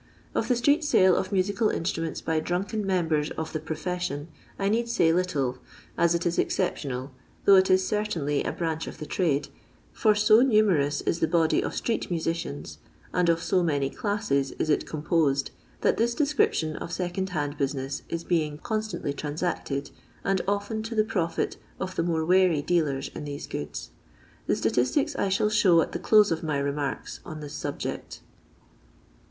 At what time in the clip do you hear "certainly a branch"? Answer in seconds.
7.87-8.87